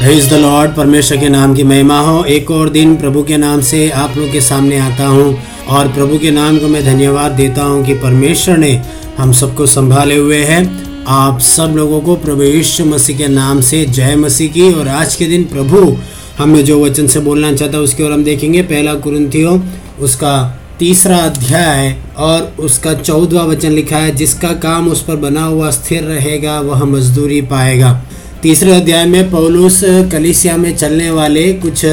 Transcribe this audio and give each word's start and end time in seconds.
Praise 0.00 0.28
the 0.30 0.34
Lord 0.34 0.70
परमेश्वर 0.74 1.18
के 1.18 1.28
नाम 1.28 1.54
की 1.54 1.64
महिमा 1.64 1.98
हो। 2.00 2.22
एक 2.26 2.50
और 2.50 2.68
दिन 2.68 2.96
प्रभु 2.96 3.22
के 3.22 3.36
नाम 3.36 3.60
से 3.60 3.88
आप 3.92 4.16
लोग 4.16 4.30
के 4.32 4.40
सामने 4.40 4.78
आता 4.78 5.06
हूँ 5.06 5.42
और 5.68 5.88
प्रभु 5.88 6.18
के 6.18 6.30
नाम 6.30 6.58
को 6.58 6.68
मैं 6.68 6.82
धन्यवाद 6.84 7.32
देता 7.32 7.62
हूँ 7.62 7.84
कि 7.86 7.94
परमेश्वर 7.94 8.56
ने 8.56 8.70
हम 9.18 9.32
सबको 9.32 9.66
संभाले 9.66 10.16
हुए 10.16 10.38
हैं। 10.44 10.62
आप 11.06 11.40
सब 11.40 11.74
लोगों 11.76 12.00
को 12.00 12.14
प्रभु 12.16 12.42
यीशु 12.42 12.84
मसीह 12.84 13.18
के 13.18 13.28
नाम 13.28 13.60
से 13.60 13.84
जय 13.88 14.16
मसीह 14.16 14.52
की। 14.52 14.72
और 14.72 14.88
आज 14.88 15.16
के 15.16 15.26
दिन 15.26 15.44
प्रभु, 15.44 15.96
हमें 16.38 16.64
जो 16.64 16.82
वचन 16.84 17.06
से 17.06 17.20
बोलना 17.20 17.52
चाहता 17.52 17.76
है, 17.76 17.82
उसकी 17.82 18.02
ओर 18.02 18.12
हम 18.12 18.24
देखेंगे 18.24 18.62
पहला 18.62 18.94
कुरंथियो 18.96 19.60
उसका 20.00 20.36
तीसरा 20.78 21.18
अध्याय 21.18 21.94
और 22.18 22.54
उसका 22.60 22.94
चौदवा 22.94 23.42
वचन 23.44 23.72
लिखा 23.72 23.96
है, 23.96 24.14
जिसका 24.14 24.52
काम 24.58 24.88
उस 24.88 25.04
पर 25.04 25.16
बना 25.18 25.44
हुआ 25.44 25.70
स्थिर 25.70 26.02
रहेगा, 26.04 26.58
वह 26.60 26.84
मजदूरी 26.86 27.40
पाएगा। 27.42 28.00
तीसरे 28.42 28.72
अध्याय 28.72 29.04
में 29.06 29.30
पौलुस 29.30 29.80
कलिसिया 30.12 30.56
में 30.56 30.76
चलने 30.76 31.10
वाले 31.10 31.52
कुछ 31.52 31.84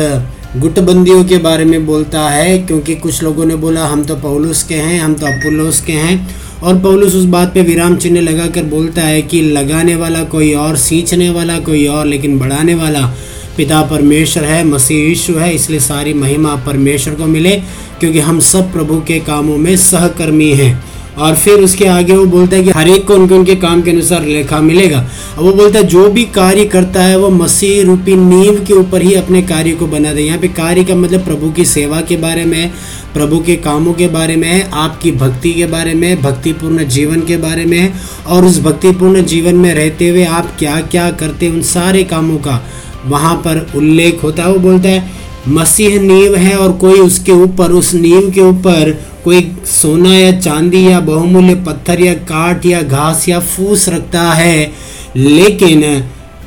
गुटबंदियों 0.58 1.24
के 1.26 1.38
बारे 1.38 1.66
में 1.66 1.86
बोलता 1.86 2.22
है, 2.30 2.58
क्योंकि 2.60 2.96
कुछ 2.96 3.24
लोगों 3.24 3.46
ने 3.46 3.56
बोला, 3.56 3.86
हम 3.86 4.04
तो 4.04 4.16
पौलुस 4.16 4.64
के 4.64 4.76
हैं, 4.76 5.00
हम 5.00 5.14
तो 5.14 5.26
अपुलोस 5.26 5.82
के 5.82 5.94
हैं। 5.94 6.36
और 6.64 6.80
पौलुस 6.80 7.16
उस 7.16 7.24
बात 7.26 7.54
पे 7.54 7.62
विराम 7.62 7.98
चिन्ह 7.98 8.22
लगा 8.22 8.48
कर 8.48 8.64
बोलता 8.64 9.02
है 9.02 9.22
कि 9.22 9.42
लगाने 9.42 9.96
वाला 9.96 10.24
कोई 10.24 10.54
और, 10.54 10.76
सींचने 10.76 11.30
वाला 11.30 11.60
कोई 11.60 11.86
और, 11.88 12.06
लेकिन 12.06 12.40
बढ़ाने 12.40 12.76
वाला 12.76 13.06
पिता 13.58 13.82
परमेश्वर 13.82 14.44
है, 14.44 14.64
मसीह 14.64 15.08
यीशु 15.08 15.34
है, 15.34 15.56
इसलिए 15.56 15.80
सारी 15.80 16.14
महिमा 16.14 16.56
परमेश्वर 16.56 17.16
को 17.16 17.26
मिले, 17.26 17.56
क्योंकि 18.00 18.20
हम 18.20 18.40
सब 18.40 18.72
प्रभु 18.74 19.02
के 19.02 19.20
कामों 19.20 19.58
में 19.58 19.76
सहकर्मी 19.78 20.52
हैं। 20.52 20.84
और 21.18 21.36
फिर 21.36 21.60
उसके 21.60 21.86
आगे 21.86 22.14
वो 22.14 22.26
बोलता 22.26 22.56
है 22.56 22.64
कि 22.64 22.70
हर 22.70 22.88
एक 22.88 23.06
को 23.08 23.14
उनके 23.14 23.36
उनके 23.36 23.56
काम 23.56 23.82
के 23.82 23.92
अनुसार 23.92 24.26
लेखा 24.26 24.60
मिलेगा। 24.60 25.00
और 25.38 25.44
वो 25.44 25.52
बोलता 25.54 25.80
है, 25.80 25.86
जो 25.86 26.10
भी 26.10 26.24
कार्य 26.26 26.66
करता 26.66 27.04
है, 27.04 27.18
वो 27.18 27.30
मसीह 27.30 27.84
रूपी 27.84 28.16
नींव 28.16 28.64
के 28.66 28.74
ऊपर 28.74 29.02
ही 29.02 29.14
अपने 29.14 29.42
कार्य 29.42 29.72
को 29.72 29.88
बना 29.88 30.14
दे। 30.14 30.22
यहाँ 30.22 30.40
पे 30.40 30.48
कार्य 30.48 30.84
का 30.84 30.96
मतलब 30.96 31.26
प्रभु 31.26 31.52
की 31.52 31.66
सेवा 31.66 32.02
के 32.02 32.18
बारे 32.18 32.46
में 32.46 32.72
प्रभु 33.14 33.40
के 33.40 33.56
कामों 33.56 33.94
के 33.94 34.08
बारे 34.08 34.36
में 34.36 34.48
है, 34.48 34.70
आपकी 34.72 35.12
भक्ति 35.12 35.54
के 35.54 35.66
बारे 35.66 35.94
में 35.94 36.22
भक्तिपूर्ण 36.22 36.86
जीवन 36.88 37.22
के 37.22 37.38
बारे 37.38 37.66
में 37.66 37.78
है। 37.78 37.94
और 38.28 38.46
उस 38.46 38.62
भक्तिपूर्ण 38.62 39.24
जीवन 39.26 39.56
में 39.56 39.74
रहते 39.74 40.10
हुए 40.10 40.24
आप 40.26 40.56
क्या 40.60 40.80
क्या 40.82 41.10
करते 41.12 41.50
उन 41.50 41.62
सारे 41.62 42.04
कामों 42.04 42.38
का 42.38 42.62
वहाँ 43.06 43.36
पर 43.38 43.66
उल्लेख 43.76 44.24
होता 44.24 44.44
है। 44.44 44.52
वो 44.52 44.60
बोलता 44.60 44.90
है 44.90 45.27
मसीह 45.48 46.00
नींव 46.02 46.36
है 46.36 46.56
और 46.58 46.72
कोई 46.74 47.00
उसके 47.00 47.32
ऊपर, 47.34 47.72
उस 47.72 47.94
नींव 47.94 48.30
के 48.32 48.42
ऊपर 48.42 48.92
कोई 49.24 49.42
सोना 49.68 50.14
या 50.14 50.32
चांदी 50.40 50.86
या 50.88 51.00
बहुमूल्य 51.00 51.56
पत्थर 51.66 52.02
या 52.02 52.14
काट 52.26 52.66
या 52.66 52.82
घास 52.82 53.28
या 53.30 53.40
फूस 53.40 53.88
रखता 53.90 54.22
है, 54.34 54.72
लेकिन 55.16 55.82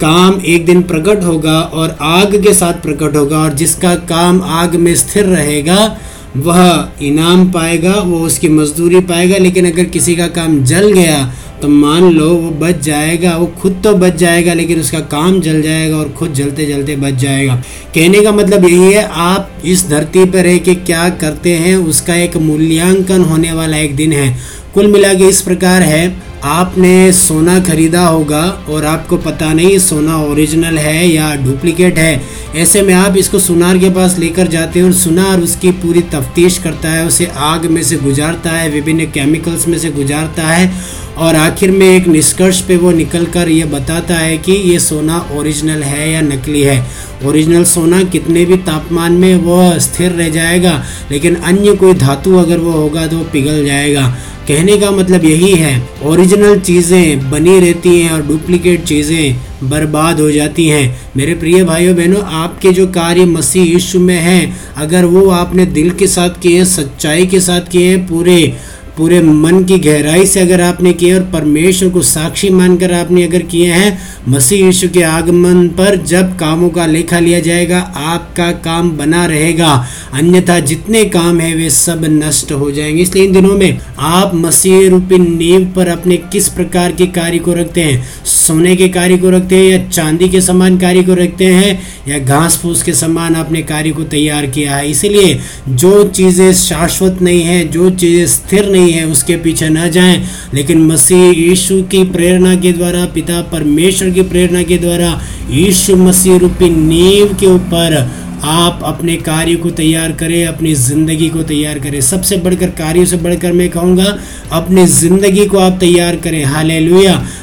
काम 0.01 0.41
एक 0.47 0.65
दिन 0.67 0.83
प्रकट 0.83 1.25
होगा 1.25 1.61
और 1.61 1.97
आग 2.01 2.37
के 2.43 2.53
साथ 2.55 2.81
प्रकट 2.83 3.17
होगा 3.17 3.39
और 3.39 3.53
जिसका 3.55 3.95
काम 4.09 4.41
आग 4.43 4.77
में 4.77 4.95
स्थिर 4.97 5.25
रहेगा, 5.27 5.97
वह 6.37 6.89
इनाम 7.03 7.51
पाएगा, 7.53 7.93
वो 7.93 8.19
उसकी 8.19 8.49
मजदूरी 8.49 9.01
पाएगा, 9.03 9.39
लेकिन 9.39 9.71
अगर 9.71 9.85
किसी 9.87 10.17
का 10.17 10.27
काम 10.31 10.63
जल 10.65 10.93
गया 10.93 11.33
तो 11.63 11.69
मान 11.69 12.03
लो 12.13 12.29
वो 12.29 12.51
बच 12.51 12.79
जाएगा, 12.81 13.37
वो 13.37 13.47
खुद 13.61 13.81
तो 13.85 13.93
बच 13.95 14.15
जाएगा, 14.15 14.53
लेकिन 14.55 14.81
उसका 14.81 15.01
काम 15.11 15.41
जल 15.41 15.61
जाएगा 15.63 15.97
और 15.97 16.09
खुद 16.09 16.33
जलते 16.33 16.67
जलते 16.67 16.97
बच 16.97 17.15
जाएगा। 17.15 17.55
कहने 17.95 18.23
का 18.23 18.33
मतलब 18.33 18.65
यही 18.65 18.93
है, 18.93 19.03
आप 19.05 19.51
इस 19.65 19.89
धरती 19.89 20.25
पर 20.25 20.45
रह 20.45 20.59
के 20.59 20.75
क्या 20.75 21.09
करते 21.21 21.55
हैं, 21.55 21.77
उसका 21.77 22.15
एक 22.15 22.37
मूल्यांकन 22.37 23.25
होने 23.25 23.53
वाला 23.53 23.77
एक 23.77 23.97
दिन 23.97 24.13
है। 24.13 24.35
कुल 24.75 24.87
मिला 24.87 25.13
के 25.15 25.29
इस 25.29 25.41
प्रकार 25.43 25.83
है 25.83 26.09
आपने 26.45 27.13
सोना 27.13 27.59
खरीदा 27.61 28.05
होगा 28.07 28.43
और 28.69 28.85
आपको 28.85 29.17
पता 29.17 29.53
नहीं 29.53 29.79
सोना 29.79 30.17
ओरिजिनल 30.19 30.79
है 30.79 31.07
या 31.09 31.35
डुप्लीकेट 31.35 31.99
है। 31.99 32.23
ऐसे 32.57 32.83
में 32.83 32.93
आप 32.95 33.17
इसको 33.17 33.39
सुनार 33.39 33.79
के 33.79 33.91
पास 33.91 34.19
लेकर 34.19 34.47
जाते 34.47 34.79
हैं 34.79 34.87
और 34.87 34.93
सुनार 34.93 35.41
उसकी 35.41 35.71
पूरी 35.73 36.01
तफ्तीश 36.03 36.59
करता 36.59 36.89
है, 36.89 37.07
उसे 37.07 37.27
आग 37.27 37.67
में 37.67 37.83
से 37.83 37.97
गुजारता 37.97 38.51
है, 38.51 38.71
विभिन्न 38.71 39.07
केमिकल्स 39.07 39.69
में 39.69 39.79
से 39.79 39.91
गुजारता 39.91 40.43
है 40.43 40.73
और 41.19 41.37
आखिर 41.37 41.71
में 41.71 41.87
एक 41.87 42.07
निष्कर्ष 42.07 42.61
पे 42.61 42.77
वो 42.77 42.91
निकल 42.93 43.27
कर 43.27 43.49
ये 43.49 43.65
बताता 43.65 44.15
है 44.15 44.39
कि 44.39 44.53
ये 44.53 44.79
सोना 44.79 45.19
ओरिजिनल 45.33 45.83
है 45.83 46.11
या 46.13 46.21
नकली 46.21 46.63
है। 46.63 46.85
ओरिजिनल 47.27 47.65
सोना 47.65 48.03
कितने 48.05 48.45
भी 48.45 48.57
तापमान 48.57 49.13
में 49.13 49.35
वो 49.37 49.79
स्थिर 49.79 50.13
रह 50.13 50.29
जाएगा, 50.29 50.83
लेकिन 51.11 51.35
अन्य 51.35 51.75
कोई 51.75 51.95
धातु 51.95 52.37
अगर 52.39 52.59
वो 52.59 52.73
होगा 52.73 53.07
तो 53.07 53.19
वो 53.19 53.25
पिघल 53.25 53.65
जाएगा। 53.67 54.09
कहने 54.49 54.77
का 54.77 54.91
मतलब 54.91 55.25
यही 55.25 55.51
है 55.53 55.73
ओरिजिनल 56.03 56.30
चीज़ें 56.37 57.31
बनी 57.31 57.59
रहती 57.61 58.01
हैं 58.01 58.11
और 58.11 58.23
डुप्लीकेट 58.23 58.85
चीज़ें 58.85 59.69
बर्बाद 59.71 60.21
हो 60.21 60.31
जाती 60.31 60.69
हैं। 60.69 61.11
मेरे 61.17 61.35
प्रिय 61.35 61.65
भाइयों, 61.65 61.97
बहनों, 61.97 62.23
आपके 62.23 62.73
जो 62.73 62.87
कार्य 62.87 63.25
मसीह 63.25 63.65
यीशु 63.65 64.01
में 64.01 64.17
हैं, 64.17 64.57
अगर 64.77 65.05
वो 65.05 65.29
आपने 65.31 65.67
दिल 65.67 65.91
के 65.91 66.07
साथ 66.07 66.41
किए 66.43 66.65
सच्चाई 66.65 67.27
के 67.27 67.41
साथ 67.41 67.61
किए 67.61 67.97
पूरे 67.97 68.55
पूरे 69.01 69.21
मन 69.21 69.65
की 69.65 69.79
गहराई 69.79 70.27
से 70.27 70.41
अगर 70.41 70.61
आपने 70.61 70.93
किए 70.93 71.15
और 71.15 71.21
परमेश्वर 71.21 71.89
को 71.89 72.03
साक्षी 72.03 72.51
मानकर 72.51 72.93
आपने 72.93 73.25
अगर 73.25 73.43
किए 73.43 73.73
हैं, 73.73 73.99
मसीह 74.29 74.65
यीशु 74.65 74.89
के 74.89 75.03
आगमन 75.03 75.69
पर 75.69 75.97
जब 75.97 76.39
कामों 76.39 76.69
का 76.69 76.87
लेखा 76.87 77.19
लिया 77.19 77.41
जाएगा, 77.41 77.79
आपका 77.97 78.51
काम 78.51 78.91
बना 78.91 79.27
रहेगा। 79.27 79.87
अन्यथा 80.13 80.61
जितने 80.61 81.05
काम 81.05 81.41
है, 81.41 81.55
वे 81.55 81.71
सब 81.71 82.05
नष्ट 82.05 82.53
हो 82.53 82.71
जाएँगे। 82.71 83.03
इसलिए 83.03 83.25
इन 83.25 83.33
दिनों 83.33 83.55
में 83.55 83.79
आप 83.99 84.35
मसीह 84.35 84.89
रूपी 84.89 85.19
नींव 85.19 85.73
पर 85.77 85.89
अपने 85.89 86.17
किस 86.17 86.49
प्रकार 86.49 86.93
के 86.93 87.07
कार्य 87.07 87.39
को 87.39 87.53
रखते 87.53 87.81
हैं? 87.81 88.09
सोने 88.25 88.77
के 88.77 88.89
कार्य 88.89 89.17
को 89.17 89.31
रखते 89.31 89.57
हैं 89.57 89.65
या 89.65 89.89
चांदी 89.89 90.29
के 90.29 90.41
समान 90.41 90.79
कार्य 90.79 91.03
को 91.03 91.15
रखते 91.15 91.45
हैं? 91.45 91.83
या 92.11 92.19
घास 92.19 92.59
फूस 92.63 92.83
के 92.83 92.93
समान 92.93 93.35
अपने 93.35 93.63
कार्य 93.63 93.91
को 93.91 94.03
तैयार 94.03 94.47
किया 94.47 94.77
है। 94.77 94.91
इसीलिए 94.91 95.41
जो 95.69 96.05
चीज़ें 96.05 96.55
शाश्वत 96.55 97.19
नहीं 97.23 97.43
है, 97.43 97.69
जो 97.69 97.91
चीज़ें 97.91 98.27
स्थिर 98.27 98.69
नहीं 98.69 98.93
है, 98.93 99.07
उसके 99.07 99.37
पीछे 99.37 99.69
न 99.69 99.91
जाएँ। 99.91 100.25
लेकिन 100.55 100.87
मसीह 100.87 101.31
यीशु 101.31 101.83
की 101.83 102.05
प्रेरणा 102.05 102.55
के 102.55 102.73
द्वारा, 102.73 103.05
पिता 103.05 103.41
परमेश्वर 103.43 104.11
की 104.11 104.23
प्रेरणा 104.23 104.63
के 104.63 104.79
द्वारा, 104.79 105.21
यीशु 105.51 105.97
मसीह 105.97 106.37
रूपी 106.37 106.71
नींव 106.71 107.37
के 107.41 107.47
ऊपर 107.47 108.20
आप 108.43 108.81
अपने 108.85 109.17
कार्य 109.17 109.55
को 109.55 109.71
तैयार 109.71 110.13
करें, 110.13 110.45
अपनी 110.47 110.75
ज़िंदगी 110.75 111.29
को 111.29 111.43
तैयार 111.43 111.79
करें। 111.79 112.01
सबसे 112.01 112.37
बढ़कर 112.37 112.71
कार्यों 112.71 113.05
से 113.05 113.17
बढ़कर 113.17 113.53
मैं 113.53 113.69
कहूँगा, 113.71 114.17
अपनी 114.53 114.87
ज़िंदगी 114.87 115.47
को 115.47 115.59
आप 115.59 115.77
तैयार 115.81 116.17
करें। 116.17 116.45
हाल 116.45 116.71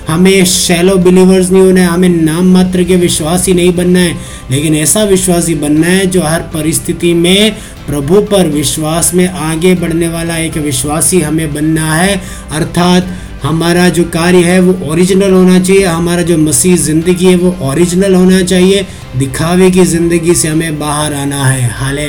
हमें 0.08 0.46
शैलो 0.46 0.96
बिलीवर्स 0.98 1.52
नहीं 1.52 1.62
होना 1.62 1.82
है, 1.82 1.88
हमें 1.88 2.10
नाम 2.10 2.52
मात्र 2.54 2.84
के 2.84 2.96
विश्वासी 2.96 3.54
नहीं 3.54 3.76
बनना 3.76 4.00
है, 4.00 4.16
लेकिन 4.52 4.76
ऐसा 4.76 5.04
विश्वासी 5.04 5.56
बनना 5.56 5.88
है 5.88 6.06
जो 6.06 6.22
हर 6.22 6.42
परिस्थिति 6.54 7.14
में, 7.14 7.56
प्रभु 7.88 8.22
पर 8.22 8.48
विश्वास 8.48 9.14
में 9.14 9.28
आगे 9.28 9.74
बढ़ने 9.76 10.10
वाला 10.10 10.38
एक 10.38 10.58
विश्वासी 10.58 11.22
हमें 11.22 11.54
बनना 11.54 11.94
है। 11.94 12.22
अर्थात 12.52 13.16
हमारा 13.44 13.88
जो 13.90 14.04
कार्य 14.06 14.38
है 14.44 14.60
वो 14.60 14.74
ओरिजिनल 14.92 15.32
होना 15.32 15.60
चाहिए, 15.60 15.84
हमारा 15.86 16.22
जो 16.24 16.38
मसीह 16.38 16.76
ज़िंदगी 16.78 17.26
है 17.26 17.36
वो 17.38 17.56
ओरिजिनल 17.64 18.16
होना 18.16 18.42
चाहिए। 18.44 18.86
दिखावे 19.18 19.70
की 19.72 19.84
ज़िंदगी 19.86 20.34
से 20.36 20.48
हमें 20.48 20.80
बाहर 20.80 21.14
आना 21.16 21.44
है। 21.46 21.70
हाल 21.72 22.00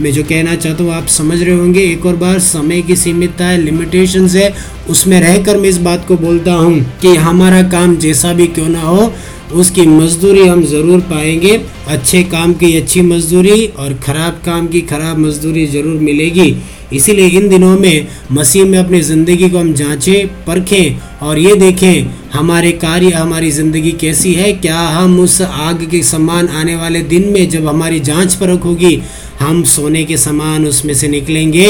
मैं 0.00 0.12
जो 0.12 0.22
कहना 0.24 0.54
चाहता 0.56 0.84
हूँ, 0.84 0.92
आप 0.92 1.06
समझ 1.08 1.42
रहे 1.42 1.54
होंगे, 1.54 1.80
एक 1.82 2.06
और 2.06 2.16
बार 2.16 2.38
समय 2.40 2.82
की 2.82 2.96
सीमितता 2.96 3.46
है 3.46 3.58
लिमिटेशन 3.58 4.28
है, 4.28 4.52
उसमें 4.90 5.20
रहकर 5.20 5.58
मैं 5.58 5.68
इस 5.68 5.78
बात 5.80 6.06
को 6.08 6.16
बोलता 6.18 6.52
हूँ 6.54 6.80
कि 7.02 7.14
हमारा 7.18 7.62
काम 7.70 7.96
जैसा 7.98 8.32
भी 8.32 8.46
क्यों 8.48 8.68
ना 8.68 8.82
हो, 8.82 9.12
उसकी 9.52 9.86
मजदूरी 9.88 10.46
हम 10.46 10.62
ज़रूर 10.64 11.00
पाएँगे। 11.06 11.60
अच्छे 11.88 12.22
काम 12.24 12.52
की 12.54 12.76
अच्छी 12.76 13.00
मजदूरी 13.02 13.66
और 13.68 13.94
ख़राब 14.04 14.40
काम 14.44 14.66
की 14.68 14.80
ख़राब 14.82 15.18
मजदूरी 15.18 15.66
ज़रूर 15.68 16.00
मिलेगी। 16.00 16.50
इसीलिए 16.92 17.26
इन 17.30 17.48
दिनों 17.48 17.78
में 17.78 18.06
मसीह 18.32 18.64
में 18.64 18.78
अपनी 18.78 19.00
ज़िंदगी 19.02 19.48
को 19.50 19.58
हम 19.58 19.72
जांचें, 19.74 20.44
परखें 20.44 21.26
और 21.26 21.38
ये 21.38 21.54
देखें, 21.56 22.10
हमारे 22.32 22.70
कार्य, 22.72 23.10
हमारी 23.10 23.50
ज़िंदगी 23.50 23.92
कैसी 23.92 24.32
है? 24.34 24.52
क्या 24.52 24.78
हम 24.78 25.18
उस 25.20 25.40
आग 25.42 25.86
के 25.90 26.02
समान 26.02 26.48
आने 26.48 26.76
वाले 26.76 27.02
दिन 27.04 27.28
में 27.28 27.48
जब 27.48 27.66
हमारी 27.68 28.00
जाँच 28.00 28.34
परख 28.34 28.64
होगी, 28.64 29.00
हम 29.40 29.62
सोने 29.64 30.04
के 30.04 30.16
समान 30.16 30.66
उसमें 30.66 30.92
से 30.94 31.08
निकलेंगे 31.08 31.66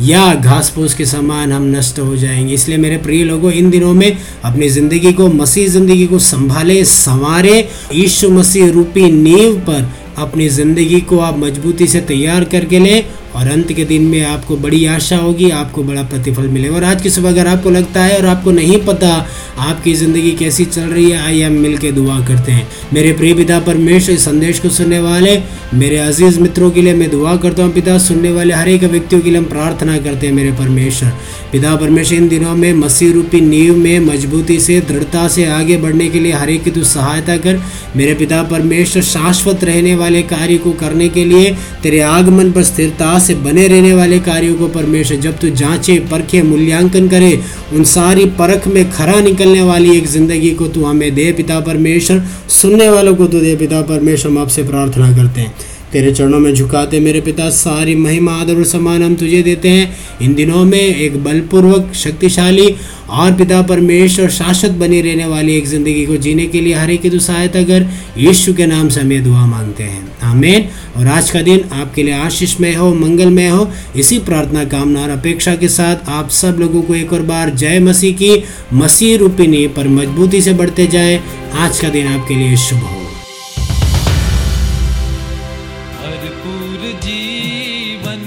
या 0.00 0.34
घास 0.34 0.70
फूस 0.74 0.94
के 0.94 1.04
समान 1.06 1.52
हम 1.52 1.66
नष्ट 1.76 1.98
हो 1.98 2.16
जाएँगे? 2.16 2.54
इसलिए 2.54 2.78
मेरे 2.78 2.96
प्रिय 2.96 3.24
लोगों, 3.24 3.52
इन 3.52 3.70
दिनों 3.70 3.92
में 3.94 4.16
अपनी 4.44 4.68
ज़िंदगी 4.68 5.12
को, 5.12 5.28
मसीह 5.28 5.68
ज़िंदगी 5.68 6.06
को 6.06 6.18
संभालें, 6.18 6.84
संवारें। 6.84 7.64
यीशु 7.94 8.30
मसीह 8.30 8.70
रूपी 8.70 9.10
नींव 9.12 9.58
पर 9.60 9.90
अपनी 10.18 10.48
ज़िंदगी 10.48 11.00
को 11.00 11.18
आप 11.18 11.38
मजबूती 11.38 11.86
से 11.86 12.00
तैयार 12.00 12.44
करके 12.44 12.78
लें 12.78 13.04
और 13.36 13.48
अंत 13.48 13.72
के 13.72 13.84
दिन 13.84 14.02
में 14.02 14.22
आपको 14.24 14.56
बड़ी 14.56 14.84
आशा 14.86 15.16
होगी, 15.16 15.50
आपको 15.50 15.82
बड़ा 15.82 16.02
प्रतिफल 16.02 16.48
मिलेगा। 16.48 16.76
और 16.76 16.84
आज 16.84 17.02
की 17.02 17.10
सुबह 17.10 17.28
अगर 17.28 17.46
आपको 17.46 17.70
लगता 17.70 18.02
है 18.04 18.16
और 18.18 18.26
आपको 18.26 18.50
नहीं 18.50 18.78
पता 18.78 19.14
आपकी 19.60 19.94
ज़िंदगी 19.94 20.30
कैसी 20.32 20.64
चल 20.64 20.82
रही 20.82 21.10
है, 21.10 21.18
आइए 21.18 21.42
हम 21.42 21.52
मिल 21.52 21.76
के 21.78 21.90
दुआ 21.92 22.18
करते 22.26 22.52
हैं। 22.52 22.66
मेरे 22.92 23.12
प्रिय 23.12 23.34
पिता 23.34 23.58
परमेश्वर, 23.60 24.14
इस 24.14 24.24
संदेश 24.24 24.58
को 24.58 24.68
सुनने 24.68 24.98
वाले, 24.98 25.38
मेरे 25.74 25.96
अज़ीज़ 25.98 26.40
मित्रों 26.40 26.70
के 26.70 26.82
लिए 26.82 26.94
मैं 26.94 27.10
दुआ 27.10 27.36
करता 27.36 27.62
हूँ, 27.62 27.72
पिता, 27.72 27.96
सुनने 27.98 28.30
वाले 28.32 28.54
हर 28.54 28.68
एक 28.68 28.84
व्यक्तियों 28.84 29.20
के 29.22 29.30
लिए 29.30 29.38
हम 29.38 29.44
प्रार्थना 29.44 29.96
करते 29.98 30.26
हैं, 30.26 30.34
मेरे 30.34 30.52
परमेश्वर। 30.52 31.12
पिता 31.52 31.74
परमेश्वर, 31.76 32.18
इन 32.18 32.28
दिनों 32.28 32.54
में 32.54 32.72
मसीह 32.74 33.12
रूपी 33.12 33.40
नींव 33.40 33.76
में 33.76 33.98
मजबूती 34.00 34.58
से, 34.60 34.80
दृढ़ता 34.80 35.26
से 35.28 35.44
आगे 35.44 35.76
बढ़ने 35.76 36.08
के 36.08 36.20
लिए 36.20 36.32
हर 36.32 36.50
एक 36.50 36.64
की 36.64 36.70
तू 36.70 36.84
सहायता 36.84 37.36
कर। 37.36 37.60
मेरे 37.96 38.14
पिता 38.14 38.42
परमेश्वर, 38.42 39.02
शाश्वत 39.02 39.64
रहने 39.64 39.94
वाले 39.94 40.22
कार्य 40.22 40.56
को 40.56 40.70
करने 40.72 41.08
के 41.08 41.24
लिए 41.24 41.54
तेरे 41.82 42.00
आगमन 42.00 42.52
पर 42.52 42.62
स्थिरता 42.62 43.18
से 43.22 43.34
बने 43.34 43.66
रहने 43.68 43.92
वाले 43.94 44.18
कार्यों 44.20 44.54
को 44.54 44.68
परमेश्वर 44.68 45.16
जब 45.18 45.38
तू 45.38 45.48
जांचे, 45.56 45.98
परखे, 46.10 46.42
मूल्यांकन 46.42 47.08
करे, 47.08 47.38
उन 47.72 47.84
सारी 47.84 48.24
परख 48.38 48.68
में 48.68 48.90
खरा 48.90 49.20
निकलने 49.20 49.62
वाली 49.62 49.96
एक 49.96 50.06
ज़िंदगी 50.06 50.50
को 50.50 50.68
तू 50.68 50.84
हमें 50.84 51.14
दे 51.14 51.30
पिता 51.32 51.60
परमेश्वर। 51.60 52.22
सुनने 52.52 52.88
वालों 52.90 53.14
को 53.16 53.26
तू 53.26 53.40
दे 53.40 53.56
पिता 53.56 53.82
परमेश्वर, 53.82 54.30
हम 54.30 54.38
आपसे 54.38 54.62
प्रार्थना 54.62 55.16
करते 55.16 55.40
हैं। 55.40 55.54
तेरे 55.92 56.12
चरणों 56.12 56.38
में 56.40 56.54
झुकाते 56.54 57.00
मेरे 57.00 57.20
पिता, 57.20 57.48
सारी 57.50 57.94
महिमा, 57.94 58.32
आदर 58.32 58.56
और 58.56 58.64
सम्मान 58.64 59.02
हम 59.02 59.14
तुझे 59.14 59.42
देते 59.42 59.68
हैं। 59.68 59.96
इन 60.22 60.34
दिनों 60.34 60.64
में 60.64 60.78
एक 60.78 61.24
बलपूर्वक, 61.24 61.92
शक्तिशाली 61.94 62.74
और 63.10 63.32
पिता 63.32 63.62
परमेश्वर 63.62 64.30
शाश्वत 64.30 64.70
बनी 64.70 65.00
रहने 65.00 65.26
वाली 65.26 65.56
एक 65.56 65.66
ज़िंदगी 65.66 66.06
को 66.06 66.16
जीने 66.16 66.46
के 66.46 66.60
लिए 66.60 66.74
हर 66.74 66.90
एक 66.90 67.02
की 67.02 67.18
सहायता 67.18 67.62
कर। 67.62 67.86
यीशु 68.18 68.54
के 68.54 68.66
नाम 68.66 68.88
से 68.88 69.00
हमें 69.00 69.24
दुआ 69.24 69.46
मांगते 69.46 69.82
हैं। 69.82 70.12
आमीन। 70.22 70.68
और 70.96 71.06
आज 71.06 71.30
का 71.30 71.42
दिन 71.42 71.64
आपके 71.72 72.02
लिए 72.02 72.14
आशीषमय 72.14 72.72
हो, 72.72 72.94
मंगलमय 72.94 73.48
हो। 73.48 73.70
इसी 73.96 74.18
प्रार्थना, 74.18 74.64
कामना 74.64 75.02
और 75.02 75.10
अपेक्षा 75.10 75.54
के 75.54 75.68
साथ 75.68 76.08
आप 76.08 76.30
सब 76.30 76.56
लोगों 76.58 76.82
को 76.82 76.94
एक 76.94 77.12
और 77.12 77.22
बार 77.22 77.50
जय 77.50 77.78
मसीह 77.80 78.12
की 78.12 78.42
मसीह 78.72 79.16
रूपिणी 79.18 79.66
पर 79.66 79.88
मजबूती 79.88 80.42
से 80.42 80.52
बढ़ते 80.52 80.86
जाए। 80.86 81.20
आज 81.58 81.80
का 81.80 81.88
दिन 81.88 82.06
आपके 82.06 82.34
लिए 82.34 82.56
शुभ 82.56 82.78
हो। 82.78 83.01
जीवन 86.82 88.20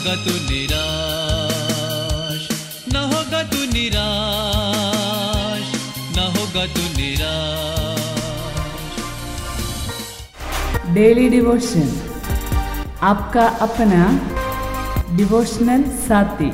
होगा 0.00 0.14
तू 0.16 0.32
निराश 0.32 2.48
न 2.92 2.96
होगा 3.10 3.42
तू 3.42 3.64
निराश 3.72 5.66
न 6.16 6.18
होगा 6.36 6.64
तू 6.66 6.82
निराश। 6.96 8.00
डेली 10.94 11.28
डिवोशन 11.28 11.88
आपका 13.02 13.46
अपना 13.60 14.02
डिवोशनल 15.16 15.82
साथी। 16.08 16.50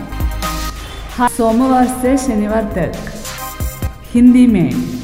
हर 1.17 1.29
सोमवार 1.29 1.87
से 2.03 2.17
शनिवार 2.19 2.65
तक, 2.75 2.93
हिंदी 4.15 4.47
में। 4.47 4.96